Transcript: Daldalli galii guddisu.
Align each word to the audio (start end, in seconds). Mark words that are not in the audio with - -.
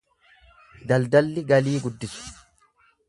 Daldalli 0.91 1.43
galii 1.51 1.77
guddisu. 1.85 2.25